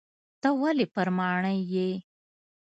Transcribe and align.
ته 0.41 0.49
ولي 0.61 0.85
پر 0.93 1.07
ماڼي 1.17 1.57
یې؟ 1.73 1.89